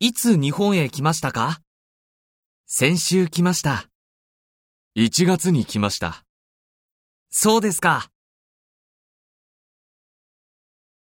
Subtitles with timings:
[0.00, 1.60] いつ日本へ来ましたか？
[2.66, 3.88] 先週来ました。
[4.96, 6.24] 1月に来ました。
[7.30, 8.10] そうですか。